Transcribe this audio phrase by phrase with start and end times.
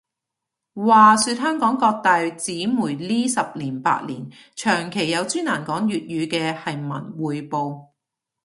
[0.73, 7.89] 話說香港各大紙媒呢十年八年，長期有專欄講粵語嘅係文匯報